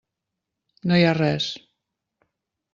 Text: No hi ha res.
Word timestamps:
No 0.91 0.97
hi 1.01 1.05
ha 1.09 1.13
res. 1.19 1.51